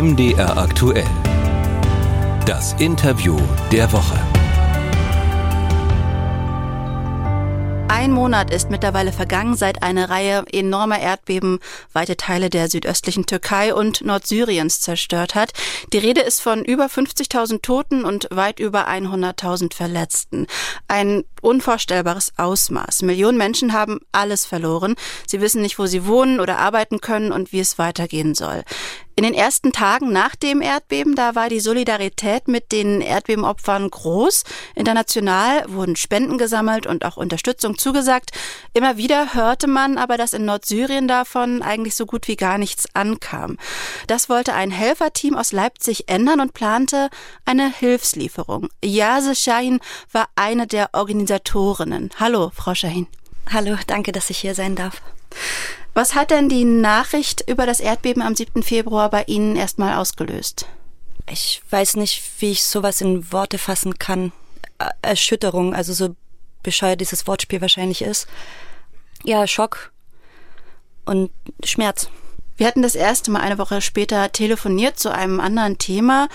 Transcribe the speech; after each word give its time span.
MDR 0.00 0.56
aktuell. 0.56 1.08
Das 2.46 2.72
Interview 2.74 3.36
der 3.72 3.92
Woche. 3.92 4.16
Ein 7.88 8.12
Monat 8.12 8.52
ist 8.52 8.70
mittlerweile 8.70 9.10
vergangen, 9.10 9.56
seit 9.56 9.82
eine 9.82 10.08
Reihe 10.08 10.44
enormer 10.52 11.00
Erdbeben 11.00 11.58
weite 11.92 12.16
Teile 12.16 12.48
der 12.48 12.68
südöstlichen 12.68 13.26
Türkei 13.26 13.74
und 13.74 14.02
Nordsyriens 14.04 14.80
zerstört 14.80 15.34
hat. 15.34 15.52
Die 15.92 15.98
Rede 15.98 16.20
ist 16.20 16.40
von 16.40 16.64
über 16.64 16.86
50.000 16.86 17.60
Toten 17.60 18.04
und 18.04 18.28
weit 18.30 18.60
über 18.60 18.86
100.000 18.88 19.74
Verletzten. 19.74 20.46
Ein 20.86 21.24
unvorstellbares 21.42 22.34
Ausmaß. 22.36 23.02
Millionen 23.02 23.36
Menschen 23.36 23.72
haben 23.72 23.98
alles 24.12 24.46
verloren. 24.46 24.94
Sie 25.26 25.40
wissen 25.40 25.60
nicht, 25.60 25.80
wo 25.80 25.86
sie 25.86 26.06
wohnen 26.06 26.38
oder 26.38 26.58
arbeiten 26.58 27.00
können 27.00 27.32
und 27.32 27.50
wie 27.50 27.58
es 27.58 27.78
weitergehen 27.78 28.36
soll. 28.36 28.62
In 29.18 29.24
den 29.24 29.34
ersten 29.34 29.72
Tagen 29.72 30.12
nach 30.12 30.36
dem 30.36 30.62
Erdbeben, 30.62 31.16
da 31.16 31.34
war 31.34 31.48
die 31.48 31.58
Solidarität 31.58 32.46
mit 32.46 32.70
den 32.70 33.00
Erdbebenopfern 33.00 33.90
groß. 33.90 34.44
International 34.76 35.64
wurden 35.66 35.96
Spenden 35.96 36.38
gesammelt 36.38 36.86
und 36.86 37.04
auch 37.04 37.16
Unterstützung 37.16 37.76
zugesagt. 37.76 38.30
Immer 38.74 38.96
wieder 38.96 39.34
hörte 39.34 39.66
man 39.66 39.98
aber, 39.98 40.18
dass 40.18 40.34
in 40.34 40.44
Nordsyrien 40.44 41.08
davon 41.08 41.62
eigentlich 41.62 41.96
so 41.96 42.06
gut 42.06 42.28
wie 42.28 42.36
gar 42.36 42.58
nichts 42.58 42.86
ankam. 42.94 43.58
Das 44.06 44.28
wollte 44.28 44.54
ein 44.54 44.70
Helferteam 44.70 45.36
aus 45.36 45.50
Leipzig 45.50 46.08
ändern 46.08 46.38
und 46.38 46.54
plante 46.54 47.10
eine 47.44 47.72
Hilfslieferung. 47.74 48.68
Yase 48.84 49.34
Shahin 49.34 49.80
war 50.12 50.28
eine 50.36 50.68
der 50.68 50.90
Organisatorinnen. 50.92 52.10
Hallo, 52.20 52.52
Frau 52.54 52.72
Shahin. 52.72 53.08
Hallo, 53.50 53.76
danke, 53.88 54.12
dass 54.12 54.30
ich 54.30 54.38
hier 54.38 54.54
sein 54.54 54.76
darf. 54.76 55.02
Was 55.98 56.14
hat 56.14 56.30
denn 56.30 56.48
die 56.48 56.64
Nachricht 56.64 57.42
über 57.50 57.66
das 57.66 57.80
Erdbeben 57.80 58.22
am 58.22 58.36
7. 58.36 58.62
Februar 58.62 59.10
bei 59.10 59.24
Ihnen 59.24 59.56
erstmal 59.56 59.96
ausgelöst? 59.96 60.68
Ich 61.28 61.60
weiß 61.70 61.96
nicht, 61.96 62.22
wie 62.38 62.52
ich 62.52 62.62
sowas 62.62 63.00
in 63.00 63.32
Worte 63.32 63.58
fassen 63.58 63.98
kann. 63.98 64.30
Erschütterung, 65.02 65.74
also 65.74 65.92
so 65.92 66.14
bescheuert 66.62 67.00
dieses 67.00 67.26
Wortspiel 67.26 67.60
wahrscheinlich 67.60 68.02
ist. 68.02 68.28
Ja, 69.24 69.44
Schock 69.48 69.90
und 71.04 71.32
Schmerz. 71.64 72.08
Wir 72.56 72.68
hatten 72.68 72.82
das 72.82 72.94
erste 72.94 73.32
Mal 73.32 73.40
eine 73.40 73.58
Woche 73.58 73.80
später 73.80 74.30
telefoniert 74.30 75.00
zu 75.00 75.12
einem 75.12 75.40
anderen 75.40 75.78
Thema. 75.78 76.28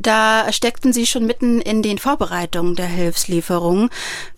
Da 0.00 0.50
steckten 0.50 0.94
Sie 0.94 1.06
schon 1.06 1.26
mitten 1.26 1.60
in 1.60 1.82
den 1.82 1.98
Vorbereitungen 1.98 2.74
der 2.74 2.86
Hilfslieferung. 2.86 3.90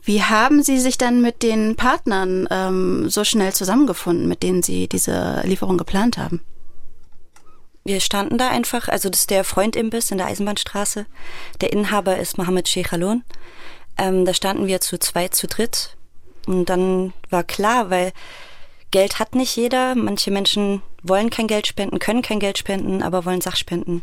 Wie 0.02 0.24
haben 0.24 0.64
Sie 0.64 0.80
sich 0.80 0.98
dann 0.98 1.22
mit 1.22 1.44
den 1.44 1.76
Partnern 1.76 2.48
ähm, 2.50 3.08
so 3.08 3.22
schnell 3.22 3.52
zusammengefunden, 3.52 4.26
mit 4.26 4.42
denen 4.42 4.64
Sie 4.64 4.88
diese 4.88 5.40
Lieferung 5.44 5.78
geplant 5.78 6.18
haben? 6.18 6.40
Wir 7.84 8.00
standen 8.00 8.38
da 8.38 8.48
einfach, 8.48 8.88
also 8.88 9.08
das 9.08 9.20
ist 9.20 9.30
der 9.30 9.44
Freundimbiss 9.44 10.10
in 10.10 10.18
der 10.18 10.26
Eisenbahnstraße. 10.26 11.06
Der 11.60 11.72
Inhaber 11.72 12.16
ist 12.16 12.38
Mohammed 12.38 12.68
Shekhalon. 12.68 13.22
Ähm, 13.98 14.24
da 14.24 14.34
standen 14.34 14.66
wir 14.66 14.80
zu 14.80 14.98
zweit, 14.98 15.36
zu 15.36 15.46
dritt. 15.46 15.96
Und 16.44 16.70
dann 16.70 17.12
war 17.30 17.44
klar, 17.44 17.88
weil 17.88 18.12
Geld 18.90 19.20
hat 19.20 19.36
nicht 19.36 19.54
jeder. 19.54 19.94
Manche 19.94 20.32
Menschen 20.32 20.82
wollen 21.04 21.30
kein 21.30 21.46
Geld 21.46 21.68
spenden, 21.68 22.00
können 22.00 22.22
kein 22.22 22.40
Geld 22.40 22.58
spenden, 22.58 23.00
aber 23.00 23.24
wollen 23.24 23.40
Sachspenden 23.40 24.02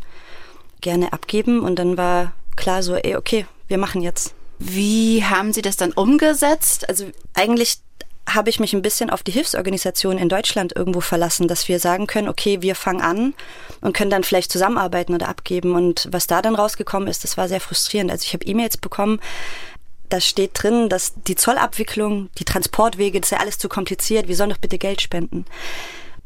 gerne 0.80 1.12
abgeben. 1.12 1.60
Und 1.60 1.78
dann 1.78 1.96
war 1.96 2.32
klar 2.56 2.82
so, 2.82 2.94
ey, 2.94 3.16
okay, 3.16 3.46
wir 3.68 3.78
machen 3.78 4.02
jetzt. 4.02 4.34
Wie 4.58 5.24
haben 5.24 5.52
Sie 5.52 5.62
das 5.62 5.76
dann 5.76 5.92
umgesetzt? 5.92 6.88
Also 6.88 7.06
eigentlich 7.34 7.78
habe 8.28 8.50
ich 8.50 8.60
mich 8.60 8.72
ein 8.74 8.82
bisschen 8.82 9.10
auf 9.10 9.22
die 9.22 9.32
Hilfsorganisation 9.32 10.18
in 10.18 10.28
Deutschland 10.28 10.74
irgendwo 10.76 11.00
verlassen, 11.00 11.48
dass 11.48 11.68
wir 11.68 11.80
sagen 11.80 12.06
können, 12.06 12.28
okay, 12.28 12.62
wir 12.62 12.74
fangen 12.74 13.00
an 13.00 13.34
und 13.80 13.96
können 13.96 14.10
dann 14.10 14.24
vielleicht 14.24 14.52
zusammenarbeiten 14.52 15.14
oder 15.14 15.28
abgeben. 15.28 15.74
Und 15.74 16.08
was 16.10 16.26
da 16.26 16.42
dann 16.42 16.54
rausgekommen 16.54 17.08
ist, 17.08 17.24
das 17.24 17.36
war 17.36 17.48
sehr 17.48 17.60
frustrierend. 17.60 18.10
Also 18.10 18.24
ich 18.24 18.32
habe 18.32 18.44
E-Mails 18.44 18.76
bekommen, 18.76 19.20
da 20.08 20.20
steht 20.20 20.50
drin, 20.54 20.88
dass 20.88 21.14
die 21.26 21.36
Zollabwicklung, 21.36 22.30
die 22.38 22.44
Transportwege, 22.44 23.20
das 23.20 23.28
ist 23.28 23.32
ja 23.32 23.38
alles 23.38 23.58
zu 23.58 23.68
kompliziert. 23.68 24.28
Wir 24.28 24.36
sollen 24.36 24.50
doch 24.50 24.58
bitte 24.58 24.78
Geld 24.78 25.00
spenden. 25.00 25.44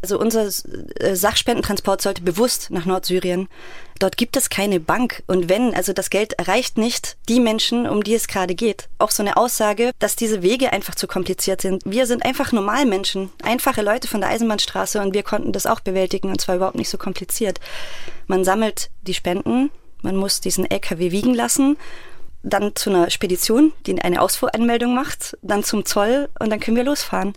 Also 0.05 0.19
unser 0.19 0.45
äh, 1.01 1.17
Sachspendentransport 1.17 2.03
sollte 2.03 2.21
bewusst 2.21 2.71
nach 2.71 2.85
Nordsyrien. 2.85 3.49
Dort 4.01 4.19
gibt 4.19 4.37
es 4.37 4.51
keine 4.51 4.79
Bank. 4.79 5.23
Und 5.27 5.49
wenn, 5.49 5.75
also 5.75 5.95
das 5.95 6.11
Geld 6.11 6.35
erreicht 6.35 6.77
nicht 6.77 7.17
die 7.31 7.41
Menschen, 7.41 7.89
um 7.89 8.05
die 8.05 8.13
es 8.13 8.29
gerade 8.29 8.55
geht. 8.55 8.91
Auch 8.99 9.11
so 9.11 9.23
eine 9.23 9.39
Aussage, 9.39 9.93
dass 10.01 10.15
diese 10.15 10.43
Wege 10.43 10.75
einfach 10.75 10.95
zu 10.95 11.07
kompliziert 11.07 11.63
sind. 11.63 11.81
Wir 11.87 12.07
sind 12.07 12.23
einfach 12.23 12.53
Normalmenschen, 12.53 13.31
einfache 13.43 13.81
Leute 13.81 14.07
von 14.07 14.21
der 14.21 14.29
Eisenbahnstraße 14.29 15.01
und 15.01 15.15
wir 15.15 15.23
konnten 15.23 15.53
das 15.53 15.65
auch 15.65 15.81
bewältigen 15.81 16.29
und 16.29 16.39
zwar 16.39 16.57
überhaupt 16.57 16.77
nicht 16.77 16.91
so 16.91 16.99
kompliziert. 16.99 17.59
Man 18.27 18.45
sammelt 18.45 18.91
die 19.07 19.15
Spenden, 19.15 19.71
man 20.03 20.17
muss 20.17 20.43
diesen 20.43 20.71
LKW 20.71 21.13
wiegen 21.13 21.33
lassen 21.33 21.79
dann 22.45 22.77
zu 22.77 22.91
einer 22.91 23.09
Spedition, 23.11 23.73
die 23.87 23.99
eine 24.01 24.21
Ausfuhranmeldung 24.21 24.95
macht, 24.95 25.37
dann 25.41 25.65
zum 25.65 25.87
Zoll 25.87 26.29
und 26.39 26.51
dann 26.51 26.61
können 26.61 26.77
wir 26.77 26.85
losfahren. 26.85 27.33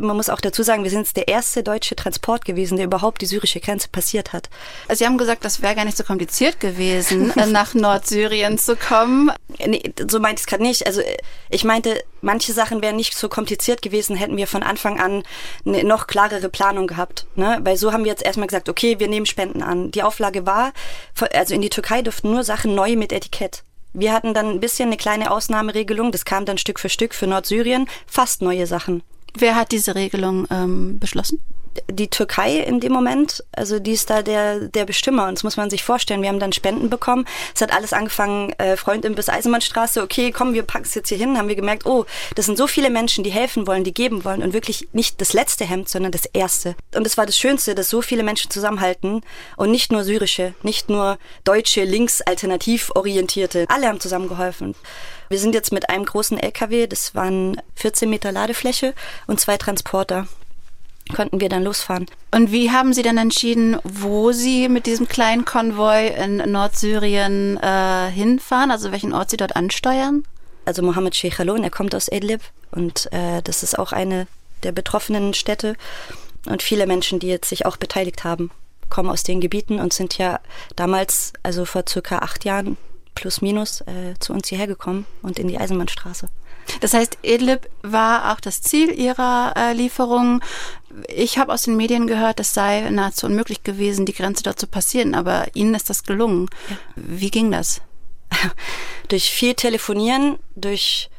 Man 0.00 0.16
muss 0.16 0.28
auch 0.28 0.40
dazu 0.40 0.62
sagen, 0.62 0.84
wir 0.84 0.90
sind 0.90 1.16
der 1.16 1.28
erste 1.28 1.62
deutsche 1.62 1.96
Transport 1.96 2.44
gewesen, 2.44 2.76
der 2.76 2.86
überhaupt 2.86 3.20
die 3.22 3.26
syrische 3.26 3.60
Grenze 3.60 3.88
passiert 3.88 4.32
hat. 4.32 4.48
Also 4.88 5.00
Sie 5.00 5.06
haben 5.06 5.18
gesagt, 5.18 5.44
das 5.44 5.62
wäre 5.62 5.74
gar 5.74 5.84
nicht 5.84 5.96
so 5.96 6.04
kompliziert 6.04 6.60
gewesen, 6.60 7.32
nach 7.50 7.74
Nordsyrien 7.74 8.58
zu 8.58 8.76
kommen. 8.76 9.32
Nee, 9.58 9.92
so 10.08 10.20
meinte 10.20 10.40
ich 10.40 10.42
es 10.42 10.46
gerade 10.46 10.62
nicht. 10.62 10.86
Also 10.86 11.02
ich 11.50 11.64
meinte, 11.64 12.02
manche 12.20 12.52
Sachen 12.52 12.82
wären 12.82 12.96
nicht 12.96 13.16
so 13.16 13.28
kompliziert 13.28 13.82
gewesen, 13.82 14.16
hätten 14.16 14.36
wir 14.36 14.46
von 14.46 14.62
Anfang 14.62 15.00
an 15.00 15.22
eine 15.66 15.84
noch 15.84 16.06
klarere 16.06 16.48
Planung 16.48 16.86
gehabt. 16.86 17.26
Ne? 17.34 17.58
Weil 17.62 17.76
so 17.76 17.92
haben 17.92 18.04
wir 18.04 18.10
jetzt 18.10 18.24
erstmal 18.24 18.46
gesagt, 18.46 18.68
okay, 18.68 18.98
wir 18.98 19.08
nehmen 19.08 19.26
Spenden 19.26 19.62
an. 19.62 19.90
Die 19.90 20.02
Auflage 20.02 20.46
war, 20.46 20.72
also 21.32 21.54
in 21.54 21.62
die 21.62 21.70
Türkei 21.70 22.02
durften 22.02 22.30
nur 22.30 22.44
Sachen 22.44 22.74
neu 22.74 22.96
mit 22.96 23.12
Etikett. 23.12 23.64
Wir 23.94 24.12
hatten 24.12 24.32
dann 24.32 24.48
ein 24.48 24.60
bisschen 24.60 24.88
eine 24.88 24.96
kleine 24.96 25.30
Ausnahmeregelung. 25.30 26.12
Das 26.12 26.24
kam 26.24 26.46
dann 26.46 26.58
Stück 26.58 26.80
für 26.80 26.88
Stück 26.88 27.14
für 27.14 27.26
Nordsyrien. 27.26 27.86
Fast 28.06 28.40
neue 28.40 28.66
Sachen. 28.66 29.02
Wer 29.34 29.56
hat 29.56 29.72
diese 29.72 29.94
Regelung 29.94 30.46
ähm, 30.50 30.98
beschlossen? 30.98 31.40
die 31.90 32.08
Türkei 32.08 32.58
in 32.58 32.80
dem 32.80 32.92
Moment, 32.92 33.44
also 33.52 33.78
die 33.78 33.92
ist 33.92 34.10
da 34.10 34.22
der, 34.22 34.68
der 34.68 34.84
Bestimmer 34.84 35.28
und 35.28 35.38
das 35.38 35.44
muss 35.44 35.56
man 35.56 35.70
sich 35.70 35.82
vorstellen. 35.82 36.22
Wir 36.22 36.28
haben 36.28 36.40
dann 36.40 36.52
Spenden 36.52 36.90
bekommen. 36.90 37.26
Es 37.54 37.60
hat 37.60 37.72
alles 37.72 37.92
angefangen, 37.92 38.52
äh, 38.58 38.76
Freundin 38.76 39.14
bis 39.14 39.28
Eisenbahnstraße, 39.28 40.02
okay, 40.02 40.32
komm, 40.32 40.54
wir 40.54 40.62
packen 40.62 40.84
es 40.84 40.94
jetzt 40.94 41.08
hier 41.08 41.18
hin, 41.18 41.38
haben 41.38 41.48
wir 41.48 41.56
gemerkt, 41.56 41.86
oh, 41.86 42.04
das 42.34 42.46
sind 42.46 42.58
so 42.58 42.66
viele 42.66 42.90
Menschen, 42.90 43.24
die 43.24 43.30
helfen 43.30 43.66
wollen, 43.66 43.84
die 43.84 43.94
geben 43.94 44.24
wollen 44.24 44.42
und 44.42 44.52
wirklich 44.52 44.88
nicht 44.92 45.20
das 45.20 45.32
letzte 45.32 45.64
Hemd, 45.64 45.88
sondern 45.88 46.12
das 46.12 46.26
erste. 46.26 46.74
Und 46.94 47.06
es 47.06 47.16
war 47.16 47.26
das 47.26 47.38
Schönste, 47.38 47.74
dass 47.74 47.88
so 47.88 48.02
viele 48.02 48.22
Menschen 48.22 48.50
zusammenhalten 48.50 49.22
und 49.56 49.70
nicht 49.70 49.92
nur 49.92 50.04
syrische, 50.04 50.54
nicht 50.62 50.88
nur 50.88 51.18
deutsche, 51.44 51.84
links 51.84 52.20
alternativ 52.22 52.90
orientierte. 52.94 53.66
Alle 53.68 53.88
haben 53.88 54.00
zusammengeholfen. 54.00 54.74
Wir 55.32 55.38
sind 55.38 55.54
jetzt 55.54 55.72
mit 55.72 55.88
einem 55.88 56.04
großen 56.04 56.38
LKW, 56.38 56.86
das 56.86 57.14
waren 57.14 57.56
14 57.76 58.10
Meter 58.10 58.32
Ladefläche 58.32 58.92
und 59.26 59.40
zwei 59.40 59.56
Transporter 59.56 60.26
konnten 61.16 61.40
wir 61.40 61.48
dann 61.48 61.64
losfahren. 61.64 62.04
Und 62.32 62.52
wie 62.52 62.70
haben 62.70 62.92
Sie 62.92 63.00
dann 63.00 63.16
entschieden, 63.16 63.78
wo 63.82 64.32
Sie 64.32 64.68
mit 64.68 64.84
diesem 64.84 65.08
kleinen 65.08 65.46
Konvoi 65.46 66.08
in 66.08 66.36
Nordsyrien 66.36 67.56
äh, 67.56 68.10
hinfahren, 68.10 68.70
also 68.70 68.92
welchen 68.92 69.14
Ort 69.14 69.30
Sie 69.30 69.38
dort 69.38 69.56
ansteuern? 69.56 70.24
Also 70.66 70.82
Mohammed 70.82 71.16
Sheikh 71.16 71.38
Halon, 71.38 71.64
er 71.64 71.70
kommt 71.70 71.94
aus 71.94 72.12
Idlib 72.12 72.42
und 72.70 73.10
äh, 73.10 73.40
das 73.42 73.62
ist 73.62 73.78
auch 73.78 73.92
eine 73.92 74.26
der 74.64 74.72
betroffenen 74.72 75.32
Städte 75.32 75.76
und 76.44 76.60
viele 76.60 76.86
Menschen, 76.86 77.20
die 77.20 77.28
jetzt 77.28 77.48
sich 77.48 77.64
auch 77.64 77.78
beteiligt 77.78 78.22
haben, 78.22 78.50
kommen 78.90 79.08
aus 79.08 79.22
den 79.22 79.40
Gebieten 79.40 79.80
und 79.80 79.94
sind 79.94 80.18
ja 80.18 80.40
damals, 80.76 81.32
also 81.42 81.64
vor 81.64 81.84
circa 81.88 82.18
acht 82.18 82.44
Jahren 82.44 82.76
plus 83.14 83.42
minus, 83.42 83.82
äh, 83.82 84.14
zu 84.18 84.32
uns 84.32 84.48
hierher 84.48 84.66
gekommen 84.66 85.06
und 85.22 85.38
in 85.38 85.48
die 85.48 85.58
Eisenbahnstraße. 85.58 86.28
Das 86.80 86.94
heißt, 86.94 87.18
Idlib 87.22 87.68
war 87.82 88.32
auch 88.32 88.40
das 88.40 88.62
Ziel 88.62 88.90
ihrer 88.90 89.54
äh, 89.56 89.72
Lieferung. 89.72 90.40
Ich 91.08 91.38
habe 91.38 91.52
aus 91.52 91.62
den 91.62 91.76
Medien 91.76 92.06
gehört, 92.06 92.40
es 92.40 92.54
sei 92.54 92.88
nahezu 92.90 93.26
unmöglich 93.26 93.64
gewesen, 93.64 94.06
die 94.06 94.14
Grenze 94.14 94.42
dort 94.42 94.60
zu 94.60 94.66
passieren, 94.66 95.14
aber 95.14 95.46
Ihnen 95.54 95.74
ist 95.74 95.90
das 95.90 96.04
gelungen. 96.04 96.48
Ja. 96.68 96.76
Wie 96.96 97.30
ging 97.30 97.50
das? 97.50 97.80
durch 99.08 99.30
viel 99.30 99.54
Telefonieren, 99.54 100.38
durch 100.54 101.10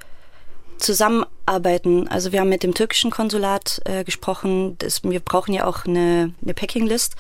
Zusammenarbeiten. 0.78 2.08
Also 2.08 2.32
wir 2.32 2.42
haben 2.42 2.50
mit 2.50 2.64
dem 2.64 2.74
türkischen 2.74 3.12
Konsulat 3.12 3.82
äh, 3.86 4.04
gesprochen. 4.04 4.78
Das, 4.80 5.04
wir 5.04 5.20
brauchen 5.20 5.54
ja 5.54 5.66
auch 5.66 5.86
eine, 5.86 6.34
eine 6.42 6.54
Packing-List 6.54 7.16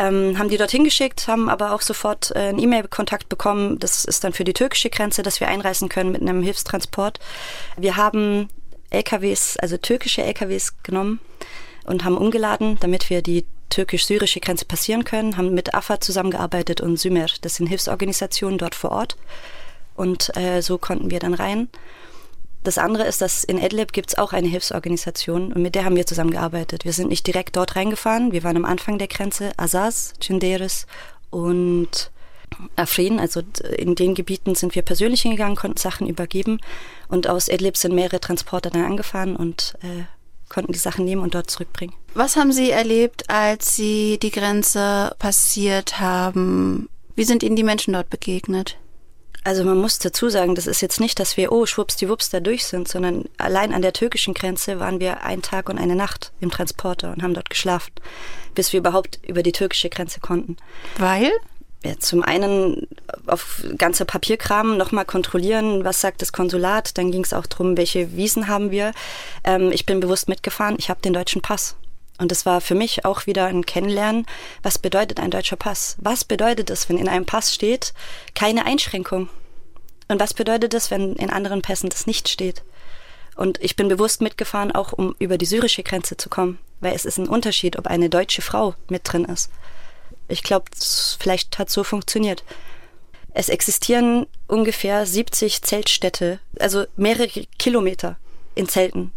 ähm, 0.00 0.38
haben 0.38 0.48
die 0.48 0.56
dorthin 0.56 0.84
geschickt, 0.84 1.28
haben 1.28 1.50
aber 1.50 1.72
auch 1.72 1.82
sofort 1.82 2.32
äh, 2.34 2.38
einen 2.38 2.58
E-Mail-Kontakt 2.58 3.28
bekommen. 3.28 3.78
Das 3.78 4.04
ist 4.06 4.24
dann 4.24 4.32
für 4.32 4.44
die 4.44 4.54
türkische 4.54 4.88
Grenze, 4.88 5.22
dass 5.22 5.40
wir 5.40 5.48
einreisen 5.48 5.90
können 5.90 6.10
mit 6.10 6.22
einem 6.22 6.42
Hilfstransport. 6.42 7.20
Wir 7.76 7.96
haben 7.96 8.48
LKWs, 8.88 9.58
also 9.58 9.76
türkische 9.76 10.22
LKWs 10.22 10.82
genommen 10.82 11.20
und 11.84 12.04
haben 12.04 12.16
umgeladen, 12.16 12.78
damit 12.80 13.10
wir 13.10 13.20
die 13.20 13.44
türkisch-syrische 13.68 14.40
Grenze 14.40 14.64
passieren 14.64 15.04
können, 15.04 15.36
haben 15.36 15.54
mit 15.54 15.74
AFA 15.74 16.00
zusammengearbeitet 16.00 16.80
und 16.80 16.98
Sümer, 16.98 17.26
das 17.42 17.56
sind 17.56 17.66
Hilfsorganisationen 17.66 18.58
dort 18.58 18.74
vor 18.74 18.92
Ort. 18.92 19.16
Und 19.94 20.34
äh, 20.36 20.62
so 20.62 20.78
konnten 20.78 21.10
wir 21.10 21.18
dann 21.18 21.34
rein. 21.34 21.68
Das 22.62 22.76
andere 22.76 23.04
ist, 23.04 23.22
dass 23.22 23.42
in 23.42 23.58
Idlib 23.58 23.92
gibt 23.92 24.10
es 24.10 24.18
auch 24.18 24.32
eine 24.32 24.48
Hilfsorganisation 24.48 25.52
und 25.52 25.62
mit 25.62 25.74
der 25.74 25.84
haben 25.84 25.96
wir 25.96 26.06
zusammengearbeitet. 26.06 26.84
Wir 26.84 26.92
sind 26.92 27.08
nicht 27.08 27.26
direkt 27.26 27.56
dort 27.56 27.76
reingefahren, 27.76 28.32
wir 28.32 28.44
waren 28.44 28.56
am 28.56 28.66
Anfang 28.66 28.98
der 28.98 29.08
Grenze, 29.08 29.52
Azaz, 29.56 30.12
Chinderis 30.20 30.86
und 31.30 32.10
Afrin, 32.76 33.18
also 33.18 33.42
in 33.76 33.94
den 33.94 34.14
Gebieten 34.14 34.54
sind 34.54 34.74
wir 34.74 34.82
persönlich 34.82 35.22
hingegangen, 35.22 35.56
konnten 35.56 35.78
Sachen 35.78 36.06
übergeben 36.06 36.60
und 37.08 37.28
aus 37.28 37.48
Idlib 37.48 37.76
sind 37.76 37.94
mehrere 37.94 38.20
Transporter 38.20 38.70
dann 38.70 38.84
angefahren 38.84 39.36
und 39.36 39.74
äh, 39.82 40.04
konnten 40.50 40.72
die 40.72 40.78
Sachen 40.78 41.04
nehmen 41.04 41.22
und 41.22 41.34
dort 41.34 41.48
zurückbringen. 41.48 41.94
Was 42.12 42.36
haben 42.36 42.52
Sie 42.52 42.70
erlebt, 42.70 43.30
als 43.30 43.76
Sie 43.76 44.18
die 44.18 44.32
Grenze 44.32 45.14
passiert 45.18 46.00
haben? 46.00 46.88
Wie 47.14 47.24
sind 47.24 47.42
Ihnen 47.42 47.56
die 47.56 47.62
Menschen 47.62 47.94
dort 47.94 48.10
begegnet? 48.10 48.76
Also 49.42 49.64
man 49.64 49.78
muss 49.78 49.98
dazu 49.98 50.28
sagen, 50.28 50.54
das 50.54 50.66
ist 50.66 50.82
jetzt 50.82 51.00
nicht, 51.00 51.18
dass 51.18 51.36
wir, 51.36 51.50
oh, 51.50 51.64
schwuppsdiwupps 51.64 52.28
da 52.30 52.40
durch 52.40 52.66
sind, 52.66 52.88
sondern 52.88 53.24
allein 53.38 53.72
an 53.72 53.80
der 53.80 53.94
türkischen 53.94 54.34
Grenze 54.34 54.78
waren 54.80 55.00
wir 55.00 55.22
einen 55.22 55.42
Tag 55.42 55.68
und 55.68 55.78
eine 55.78 55.96
Nacht 55.96 56.32
im 56.40 56.50
Transporter 56.50 57.12
und 57.12 57.22
haben 57.22 57.34
dort 57.34 57.48
geschlafen, 57.48 57.92
bis 58.54 58.72
wir 58.72 58.80
überhaupt 58.80 59.18
über 59.26 59.42
die 59.42 59.52
türkische 59.52 59.88
Grenze 59.88 60.20
konnten. 60.20 60.56
Weil? 60.98 61.32
ja, 61.84 61.98
zum 61.98 62.22
einen 62.22 62.86
auf 63.26 63.64
ganze 63.78 64.04
Papierkram 64.04 64.76
nochmal 64.76 65.06
kontrollieren, 65.06 65.84
was 65.84 66.00
sagt 66.00 66.20
das 66.20 66.32
Konsulat. 66.32 66.98
Dann 66.98 67.10
ging 67.10 67.24
es 67.24 67.32
auch 67.32 67.46
darum, 67.46 67.76
welche 67.76 68.14
Wiesen 68.16 68.48
haben 68.48 68.70
wir. 68.70 68.92
Ähm, 69.44 69.72
ich 69.72 69.86
bin 69.86 70.00
bewusst 70.00 70.28
mitgefahren, 70.28 70.76
ich 70.78 70.90
habe 70.90 71.00
den 71.00 71.14
deutschen 71.14 71.40
Pass. 71.40 71.76
Und 72.20 72.30
das 72.30 72.44
war 72.44 72.60
für 72.60 72.74
mich 72.74 73.06
auch 73.06 73.26
wieder 73.26 73.46
ein 73.46 73.64
Kennenlernen, 73.64 74.26
was 74.62 74.78
bedeutet 74.78 75.18
ein 75.18 75.30
deutscher 75.30 75.56
Pass? 75.56 75.96
Was 75.98 76.22
bedeutet 76.22 76.68
es, 76.68 76.86
wenn 76.88 76.98
in 76.98 77.08
einem 77.08 77.24
Pass 77.24 77.54
steht, 77.54 77.94
keine 78.34 78.66
Einschränkung? 78.66 79.30
Und 80.08 80.20
was 80.20 80.34
bedeutet 80.34 80.74
es, 80.74 80.90
wenn 80.90 81.16
in 81.16 81.30
anderen 81.30 81.62
Pässen 81.62 81.88
das 81.88 82.06
nicht 82.06 82.28
steht? 82.28 82.62
Und 83.36 83.58
ich 83.62 83.74
bin 83.74 83.88
bewusst 83.88 84.20
mitgefahren, 84.20 84.70
auch 84.70 84.92
um 84.92 85.16
über 85.18 85.38
die 85.38 85.46
syrische 85.46 85.82
Grenze 85.82 86.18
zu 86.18 86.28
kommen, 86.28 86.58
weil 86.80 86.94
es 86.94 87.06
ist 87.06 87.16
ein 87.16 87.26
Unterschied, 87.26 87.78
ob 87.78 87.86
eine 87.86 88.10
deutsche 88.10 88.42
Frau 88.42 88.74
mit 88.88 89.00
drin 89.04 89.24
ist. 89.24 89.50
Ich 90.28 90.42
glaube, 90.42 90.66
vielleicht 91.18 91.58
hat 91.58 91.70
so 91.70 91.84
funktioniert. 91.84 92.44
Es 93.32 93.48
existieren 93.48 94.26
ungefähr 94.46 95.06
70 95.06 95.62
Zeltstädte, 95.62 96.38
also 96.58 96.84
mehrere 96.96 97.46
Kilometer 97.58 98.18
in 98.54 98.68
Zelten. 98.68 99.10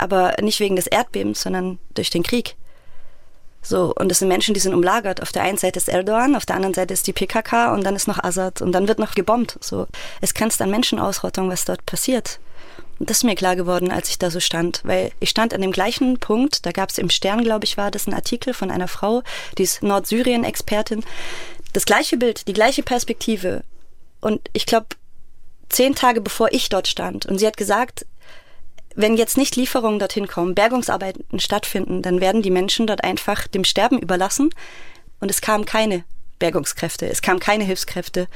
Aber 0.00 0.34
nicht 0.40 0.60
wegen 0.60 0.76
des 0.76 0.86
Erdbebens, 0.86 1.42
sondern 1.42 1.78
durch 1.94 2.10
den 2.10 2.22
Krieg. 2.22 2.56
So, 3.62 3.92
und 3.94 4.10
es 4.10 4.20
sind 4.20 4.28
Menschen, 4.28 4.54
die 4.54 4.60
sind 4.60 4.74
umlagert. 4.74 5.20
Auf 5.20 5.32
der 5.32 5.42
einen 5.42 5.58
Seite 5.58 5.78
ist 5.78 5.88
Erdogan, 5.88 6.34
auf 6.34 6.46
der 6.46 6.56
anderen 6.56 6.74
Seite 6.74 6.94
ist 6.94 7.06
die 7.06 7.12
PKK 7.12 7.74
und 7.74 7.84
dann 7.84 7.94
ist 7.94 8.08
noch 8.08 8.22
Assad 8.22 8.62
und 8.62 8.72
dann 8.72 8.88
wird 8.88 8.98
noch 8.98 9.14
gebombt. 9.14 9.58
So, 9.60 9.86
es 10.20 10.32
grenzt 10.32 10.62
an 10.62 10.70
Menschenausrottung, 10.70 11.50
was 11.50 11.66
dort 11.66 11.84
passiert. 11.84 12.40
Und 12.98 13.08
das 13.08 13.18
ist 13.18 13.24
mir 13.24 13.34
klar 13.34 13.56
geworden, 13.56 13.90
als 13.90 14.10
ich 14.10 14.18
da 14.18 14.30
so 14.30 14.40
stand, 14.40 14.80
weil 14.84 15.10
ich 15.20 15.30
stand 15.30 15.54
an 15.54 15.62
dem 15.62 15.72
gleichen 15.72 16.18
Punkt, 16.18 16.66
da 16.66 16.70
gab 16.70 16.90
es 16.90 16.98
im 16.98 17.10
Stern, 17.10 17.42
glaube 17.44 17.64
ich, 17.64 17.76
war 17.76 17.90
das 17.90 18.06
ein 18.06 18.14
Artikel 18.14 18.52
von 18.52 18.70
einer 18.70 18.88
Frau, 18.88 19.22
die 19.56 19.62
ist 19.62 19.82
Nordsyrien-Expertin. 19.82 21.04
Das 21.72 21.86
gleiche 21.86 22.18
Bild, 22.18 22.46
die 22.46 22.52
gleiche 22.52 22.82
Perspektive. 22.82 23.62
Und 24.20 24.40
ich 24.52 24.66
glaube, 24.66 24.88
zehn 25.70 25.94
Tage 25.94 26.20
bevor 26.20 26.52
ich 26.52 26.68
dort 26.68 26.88
stand, 26.88 27.24
und 27.24 27.38
sie 27.38 27.46
hat 27.46 27.56
gesagt, 27.56 28.04
wenn 29.00 29.16
jetzt 29.16 29.36
nicht 29.36 29.56
Lieferungen 29.56 29.98
dorthin 29.98 30.26
kommen, 30.26 30.54
Bergungsarbeiten 30.54 31.40
stattfinden, 31.40 32.02
dann 32.02 32.20
werden 32.20 32.42
die 32.42 32.50
Menschen 32.50 32.86
dort 32.86 33.04
einfach 33.04 33.46
dem 33.46 33.64
Sterben 33.64 33.98
überlassen. 33.98 34.50
Und 35.20 35.30
es 35.30 35.40
kamen 35.40 35.64
keine 35.64 36.04
Bergungskräfte, 36.38 37.06
es 37.06 37.22
kamen 37.22 37.40
keine 37.40 37.64
Hilfskräfte. 37.64 38.26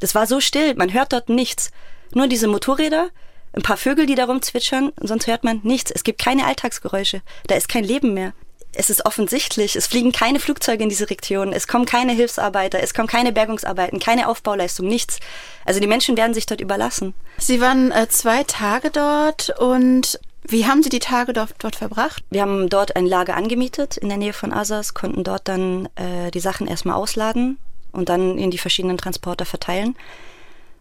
Das 0.00 0.14
war 0.14 0.26
so 0.26 0.40
still, 0.40 0.74
man 0.74 0.92
hört 0.92 1.12
dort 1.12 1.28
nichts. 1.28 1.70
Nur 2.14 2.26
diese 2.26 2.48
Motorräder, 2.48 3.10
ein 3.54 3.62
paar 3.62 3.76
Vögel, 3.76 4.06
die 4.06 4.14
da 4.14 4.24
rumzwitschern, 4.24 4.92
sonst 5.00 5.26
hört 5.26 5.44
man 5.44 5.60
nichts. 5.62 5.90
Es 5.90 6.04
gibt 6.04 6.20
keine 6.20 6.46
Alltagsgeräusche. 6.46 7.22
Da 7.46 7.54
ist 7.54 7.68
kein 7.68 7.84
Leben 7.84 8.14
mehr. 8.14 8.32
Es 8.74 8.88
ist 8.88 9.04
offensichtlich, 9.04 9.76
es 9.76 9.86
fliegen 9.86 10.12
keine 10.12 10.40
Flugzeuge 10.40 10.82
in 10.82 10.88
diese 10.88 11.10
Region, 11.10 11.52
es 11.52 11.68
kommen 11.68 11.84
keine 11.84 12.12
Hilfsarbeiter, 12.12 12.80
es 12.82 12.94
kommen 12.94 13.08
keine 13.08 13.32
Bergungsarbeiten, 13.32 13.98
keine 13.98 14.28
Aufbauleistung, 14.28 14.88
nichts. 14.88 15.20
Also 15.66 15.78
die 15.78 15.86
Menschen 15.86 16.16
werden 16.16 16.32
sich 16.32 16.46
dort 16.46 16.60
überlassen. 16.60 17.14
Sie 17.36 17.60
waren 17.60 17.92
äh, 17.92 18.08
zwei 18.08 18.44
Tage 18.44 18.90
dort 18.90 19.50
und 19.58 20.18
wie 20.44 20.66
haben 20.66 20.82
Sie 20.82 20.88
die 20.88 20.98
Tage 20.98 21.32
dort, 21.32 21.54
dort, 21.58 21.76
verbracht? 21.76 22.24
Wir 22.30 22.42
haben 22.42 22.68
dort 22.68 22.96
ein 22.96 23.06
Lager 23.06 23.36
angemietet 23.36 23.96
in 23.96 24.08
der 24.08 24.18
Nähe 24.18 24.32
von 24.32 24.52
Asas, 24.52 24.94
konnten 24.94 25.22
dort 25.22 25.48
dann 25.48 25.88
äh, 25.96 26.30
die 26.30 26.40
Sachen 26.40 26.66
erstmal 26.66 26.96
ausladen 26.96 27.58
und 27.92 28.08
dann 28.08 28.38
in 28.38 28.50
die 28.50 28.58
verschiedenen 28.58 28.96
Transporter 28.98 29.44
verteilen 29.44 29.96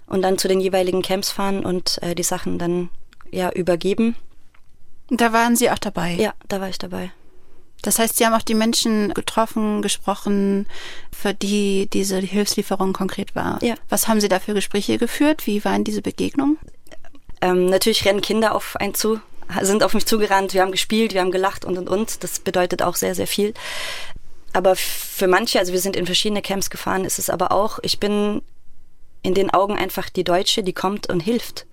und 0.07 0.21
dann 0.23 0.37
zu 0.37 0.47
den 0.47 0.61
jeweiligen 0.61 1.01
Camps 1.01 1.29
fahren 1.29 1.65
und 1.65 2.01
äh, 2.01 2.15
die 2.15 2.23
Sachen 2.23 2.57
dann 2.57 2.89
ja 3.31 3.51
übergeben. 3.51 4.15
Da 5.09 5.33
waren 5.33 5.55
Sie 5.55 5.69
auch 5.69 5.79
dabei? 5.79 6.13
Ja, 6.13 6.33
da 6.47 6.61
war 6.61 6.69
ich 6.69 6.79
dabei. 6.79 7.11
Das 7.81 7.99
heißt, 7.99 8.17
Sie 8.17 8.25
haben 8.25 8.33
auch 8.33 8.41
die 8.41 8.53
Menschen 8.53 9.13
getroffen, 9.13 9.81
gesprochen, 9.81 10.67
für 11.11 11.33
die 11.33 11.87
diese 11.91 12.17
Hilfslieferung 12.17 12.93
konkret 12.93 13.35
war. 13.35 13.61
Ja. 13.63 13.75
Was 13.89 14.07
haben 14.07 14.21
Sie 14.21 14.29
da 14.29 14.39
für 14.39 14.53
Gespräche 14.53 14.97
geführt? 14.97 15.47
Wie 15.47 15.65
waren 15.65 15.83
diese 15.83 16.01
Begegnungen? 16.01 16.57
Ähm, 17.41 17.65
natürlich 17.65 18.05
rennen 18.05 18.21
Kinder 18.21 18.53
auf 18.53 18.75
einen 18.75 18.93
zu, 18.93 19.19
sind 19.61 19.83
auf 19.83 19.93
mich 19.93 20.05
zugerannt, 20.05 20.53
wir 20.53 20.61
haben 20.61 20.71
gespielt, 20.71 21.13
wir 21.13 21.21
haben 21.21 21.31
gelacht 21.31 21.65
und 21.65 21.77
und 21.77 21.89
und. 21.89 22.23
Das 22.23 22.39
bedeutet 22.39 22.81
auch 22.81 22.95
sehr, 22.95 23.15
sehr 23.15 23.27
viel. 23.27 23.53
Aber 24.53 24.75
für 24.75 25.27
manche, 25.27 25.59
also 25.59 25.73
wir 25.73 25.79
sind 25.79 25.95
in 25.95 26.05
verschiedene 26.05 26.41
Camps 26.41 26.69
gefahren, 26.69 27.05
ist 27.05 27.19
es 27.19 27.29
aber 27.29 27.51
auch, 27.51 27.79
ich 27.81 27.99
bin 27.99 28.41
in 29.23 29.33
den 29.33 29.51
Augen 29.51 29.77
einfach 29.77 30.09
die 30.09 30.23
Deutsche, 30.23 30.63
die 30.63 30.73
kommt 30.73 31.09
und 31.09 31.19
hilft. 31.21 31.65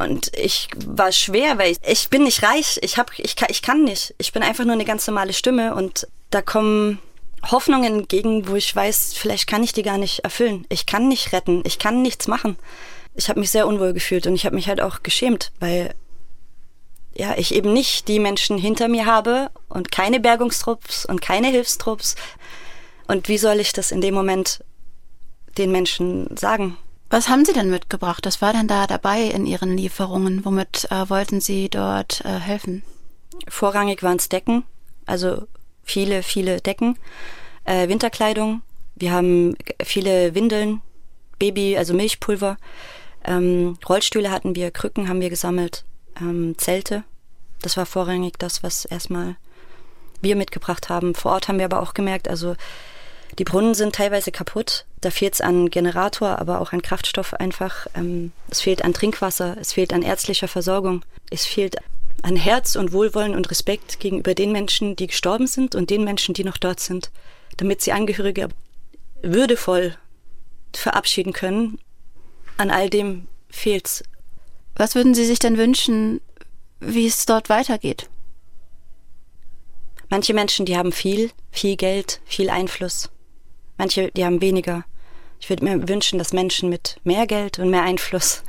Und 0.00 0.36
ich 0.36 0.68
war 0.86 1.12
schwer, 1.12 1.58
weil 1.58 1.72
ich, 1.72 1.78
ich 1.86 2.08
bin 2.08 2.24
nicht 2.24 2.42
reich, 2.42 2.78
ich, 2.82 2.98
hab, 2.98 3.16
ich, 3.18 3.36
kann, 3.36 3.48
ich 3.50 3.62
kann 3.62 3.84
nicht. 3.84 4.14
Ich 4.18 4.32
bin 4.32 4.42
einfach 4.42 4.64
nur 4.64 4.72
eine 4.72 4.84
ganz 4.84 5.06
normale 5.06 5.32
Stimme 5.32 5.74
und 5.74 6.08
da 6.30 6.42
kommen 6.42 6.98
Hoffnungen 7.50 8.00
entgegen, 8.00 8.48
wo 8.48 8.56
ich 8.56 8.74
weiß, 8.74 9.14
vielleicht 9.14 9.46
kann 9.46 9.62
ich 9.62 9.72
die 9.72 9.82
gar 9.82 9.98
nicht 9.98 10.20
erfüllen. 10.20 10.66
Ich 10.68 10.86
kann 10.86 11.08
nicht 11.08 11.32
retten, 11.32 11.62
ich 11.64 11.78
kann 11.78 12.02
nichts 12.02 12.28
machen. 12.28 12.56
Ich 13.14 13.28
habe 13.28 13.40
mich 13.40 13.50
sehr 13.50 13.66
unwohl 13.66 13.92
gefühlt 13.92 14.26
und 14.26 14.34
ich 14.34 14.46
habe 14.46 14.54
mich 14.54 14.68
halt 14.68 14.80
auch 14.80 15.02
geschämt, 15.02 15.52
weil 15.60 15.94
ja, 17.14 17.36
ich 17.36 17.54
eben 17.54 17.72
nicht 17.72 18.08
die 18.08 18.20
Menschen 18.20 18.56
hinter 18.56 18.88
mir 18.88 19.04
habe 19.04 19.50
und 19.68 19.92
keine 19.92 20.20
Bergungstrupps 20.20 21.04
und 21.04 21.20
keine 21.20 21.48
Hilfstrupps. 21.48 22.14
Und 23.06 23.28
wie 23.28 23.38
soll 23.38 23.60
ich 23.60 23.72
das 23.72 23.92
in 23.92 24.00
dem 24.00 24.14
Moment 24.14 24.60
den 25.58 25.72
Menschen 25.72 26.36
sagen. 26.36 26.76
Was 27.12 27.28
haben 27.28 27.44
Sie 27.44 27.52
denn 27.52 27.70
mitgebracht? 27.70 28.24
Was 28.24 28.40
war 28.40 28.52
denn 28.52 28.68
da 28.68 28.86
dabei 28.86 29.22
in 29.22 29.44
Ihren 29.44 29.76
Lieferungen? 29.76 30.44
Womit 30.44 30.86
äh, 30.92 31.10
wollten 31.10 31.40
Sie 31.40 31.68
dort 31.68 32.24
äh, 32.24 32.38
helfen? 32.38 32.84
Vorrangig 33.48 34.04
waren 34.04 34.16
es 34.16 34.28
Decken, 34.28 34.62
also 35.06 35.48
viele, 35.82 36.22
viele 36.22 36.60
Decken, 36.60 36.96
äh, 37.64 37.88
Winterkleidung. 37.88 38.62
Wir 38.94 39.10
haben 39.10 39.56
viele 39.82 40.36
Windeln, 40.36 40.82
Baby, 41.40 41.76
also 41.76 41.94
Milchpulver. 41.94 42.58
Ähm, 43.24 43.76
Rollstühle 43.88 44.30
hatten 44.30 44.54
wir, 44.54 44.70
Krücken 44.70 45.08
haben 45.08 45.20
wir 45.20 45.30
gesammelt, 45.30 45.84
ähm, 46.20 46.56
Zelte. 46.58 47.02
Das 47.60 47.76
war 47.76 47.86
vorrangig 47.86 48.38
das, 48.38 48.62
was 48.62 48.84
erstmal 48.84 49.36
wir 50.20 50.36
mitgebracht 50.36 50.88
haben. 50.88 51.16
Vor 51.16 51.32
Ort 51.32 51.48
haben 51.48 51.58
wir 51.58 51.64
aber 51.64 51.82
auch 51.82 51.92
gemerkt, 51.92 52.28
also 52.28 52.54
die 53.38 53.44
Brunnen 53.44 53.74
sind 53.74 53.94
teilweise 53.94 54.32
kaputt. 54.32 54.86
Da 55.00 55.10
fehlt 55.10 55.34
es 55.34 55.40
an 55.40 55.70
Generator, 55.70 56.38
aber 56.38 56.60
auch 56.60 56.72
an 56.72 56.82
Kraftstoff 56.82 57.34
einfach. 57.34 57.86
Ähm, 57.94 58.32
es 58.50 58.60
fehlt 58.60 58.84
an 58.84 58.92
Trinkwasser, 58.92 59.56
es 59.60 59.72
fehlt 59.72 59.92
an 59.92 60.02
ärztlicher 60.02 60.48
Versorgung, 60.48 61.04
es 61.30 61.46
fehlt 61.46 61.76
an 62.22 62.36
Herz 62.36 62.76
und 62.76 62.92
Wohlwollen 62.92 63.34
und 63.34 63.50
Respekt 63.50 64.00
gegenüber 64.00 64.34
den 64.34 64.52
Menschen, 64.52 64.96
die 64.96 65.06
gestorben 65.06 65.46
sind 65.46 65.74
und 65.74 65.90
den 65.90 66.04
Menschen, 66.04 66.34
die 66.34 66.44
noch 66.44 66.58
dort 66.58 66.80
sind, 66.80 67.10
damit 67.56 67.80
sie 67.80 67.92
Angehörige 67.92 68.48
würdevoll 69.22 69.96
verabschieden 70.74 71.32
können. 71.32 71.78
An 72.56 72.70
all 72.70 72.90
dem 72.90 73.26
fehlt's. 73.48 74.02
Was 74.74 74.94
würden 74.94 75.14
Sie 75.14 75.24
sich 75.24 75.38
denn 75.38 75.56
wünschen, 75.56 76.20
wie 76.78 77.06
es 77.06 77.26
dort 77.26 77.48
weitergeht? 77.48 78.08
Manche 80.08 80.34
Menschen, 80.34 80.66
die 80.66 80.76
haben 80.76 80.92
viel, 80.92 81.30
viel 81.50 81.76
Geld, 81.76 82.20
viel 82.24 82.50
Einfluss. 82.50 83.10
Manche, 83.80 84.10
die 84.14 84.26
haben 84.26 84.42
weniger. 84.42 84.84
Ich 85.40 85.48
würde 85.48 85.64
mir 85.64 85.88
wünschen, 85.88 86.18
dass 86.18 86.34
Menschen 86.34 86.68
mit 86.68 87.00
mehr 87.02 87.26
Geld 87.26 87.58
und 87.58 87.70
mehr 87.70 87.82
Einfluss 87.82 88.42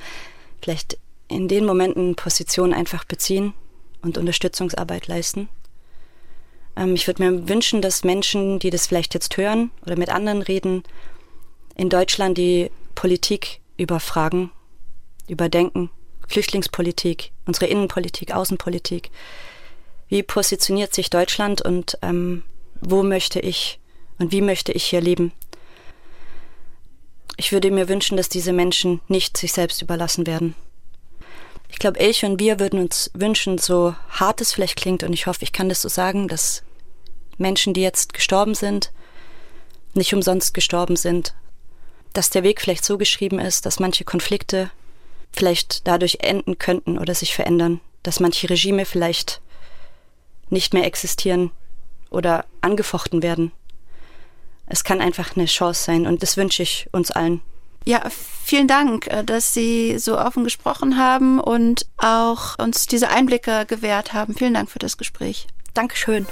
vielleicht 0.61 0.97
in 1.29 1.47
den 1.47 1.63
Momenten 1.63 2.17
Positionen 2.17 2.73
einfach 2.73 3.05
beziehen 3.05 3.53
und 4.01 4.17
Unterstützungsarbeit 4.17 5.07
leisten. 5.07 5.47
Ähm, 6.75 6.95
ich 6.95 7.07
würde 7.07 7.23
mir 7.23 7.47
wünschen, 7.47 7.81
dass 7.81 8.03
Menschen, 8.03 8.59
die 8.59 8.71
das 8.71 8.87
vielleicht 8.87 9.13
jetzt 9.13 9.37
hören 9.37 9.71
oder 9.85 9.97
mit 9.97 10.09
anderen 10.09 10.41
reden, 10.41 10.83
in 11.77 11.87
Deutschland 11.87 12.37
die 12.37 12.69
Politik 12.93 13.61
überfragen, 13.77 14.51
überdenken, 15.29 15.91
Flüchtlingspolitik, 16.27 17.31
unsere 17.45 17.67
Innenpolitik, 17.67 18.35
Außenpolitik. 18.35 19.11
Wie 20.09 20.23
positioniert 20.23 20.93
sich 20.93 21.09
Deutschland 21.09 21.61
und 21.61 21.97
ähm, 22.01 22.43
wo 22.81 23.01
möchte 23.01 23.39
ich 23.39 23.79
und 24.21 24.31
wie 24.31 24.41
möchte 24.41 24.71
ich 24.71 24.85
hier 24.85 25.01
leben. 25.01 25.33
Ich 27.37 27.51
würde 27.51 27.71
mir 27.71 27.89
wünschen, 27.89 28.17
dass 28.17 28.29
diese 28.29 28.53
Menschen 28.53 29.01
nicht 29.07 29.35
sich 29.35 29.51
selbst 29.51 29.81
überlassen 29.81 30.27
werden. 30.27 30.55
Ich 31.69 31.79
glaube, 31.79 31.99
ich 31.99 32.23
und 32.23 32.39
wir 32.39 32.59
würden 32.59 32.79
uns 32.79 33.09
wünschen, 33.15 33.57
so 33.57 33.95
hart 34.09 34.39
es 34.39 34.53
vielleicht 34.53 34.75
klingt, 34.75 35.03
und 35.03 35.13
ich 35.13 35.25
hoffe, 35.25 35.41
ich 35.41 35.53
kann 35.53 35.69
das 35.69 35.81
so 35.81 35.89
sagen, 35.89 36.27
dass 36.27 36.61
Menschen, 37.37 37.73
die 37.73 37.81
jetzt 37.81 38.13
gestorben 38.13 38.53
sind, 38.53 38.91
nicht 39.95 40.13
umsonst 40.13 40.53
gestorben 40.53 40.95
sind, 40.95 41.33
dass 42.13 42.29
der 42.29 42.43
Weg 42.43 42.61
vielleicht 42.61 42.85
so 42.85 42.97
geschrieben 42.99 43.39
ist, 43.39 43.65
dass 43.65 43.79
manche 43.79 44.03
Konflikte 44.03 44.69
vielleicht 45.31 45.87
dadurch 45.87 46.19
enden 46.21 46.59
könnten 46.59 46.99
oder 46.99 47.15
sich 47.15 47.33
verändern, 47.33 47.79
dass 48.03 48.19
manche 48.19 48.49
Regime 48.49 48.85
vielleicht 48.85 49.41
nicht 50.49 50.73
mehr 50.73 50.85
existieren 50.85 51.51
oder 52.11 52.45
angefochten 52.59 53.23
werden. 53.23 53.51
Es 54.73 54.85
kann 54.85 55.01
einfach 55.01 55.35
eine 55.35 55.45
Chance 55.47 55.83
sein 55.83 56.07
und 56.07 56.23
das 56.23 56.37
wünsche 56.37 56.63
ich 56.63 56.87
uns 56.93 57.11
allen. 57.11 57.41
Ja, 57.83 58.09
vielen 58.45 58.69
Dank, 58.69 59.07
äh, 59.07 59.21
dass 59.23 59.53
Sie 59.53 59.99
so 59.99 60.17
offen 60.17 60.45
gesprochen 60.45 60.97
haben 60.97 61.41
und 61.41 61.87
auch 61.97 62.57
uns 62.57 62.85
diese 62.87 63.09
Einblicke 63.09 63.65
gewährt 63.67 64.13
haben. 64.13 64.33
Vielen 64.33 64.53
Dank 64.53 64.69
für 64.69 64.79
das 64.79 64.97
Gespräch. 64.97 65.47
Dankeschön. 65.73 66.25